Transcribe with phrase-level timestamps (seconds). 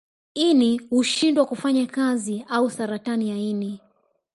[0.33, 3.81] Ini hushindwa kufanya kazi au saratani ya ini